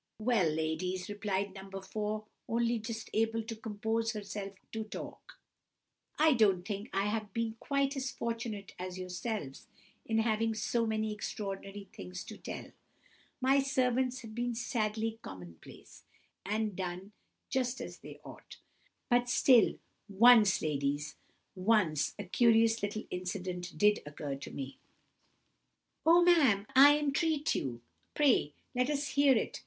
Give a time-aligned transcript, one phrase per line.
[0.17, 1.69] "Well, ladies," replied No.
[1.79, 5.39] 4, only just able to compose herself to talk,
[6.17, 9.67] "I don't think I have been quite as fortunate as yourselves
[10.03, 12.71] in having so many extraordinary things to tell.
[13.39, 16.03] My servants have been sadly common place,
[16.47, 17.11] and done
[17.51, 18.57] just as they ought.
[19.07, 19.75] But still,
[20.09, 24.79] once, ladies—once, a curious little incident did occur to me."
[26.07, 29.59] "Oh, ma'am, I entreat you—pray let us hear it!"